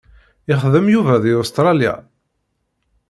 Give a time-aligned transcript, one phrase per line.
[0.53, 1.93] Ixeddem Yuba di Ustralya?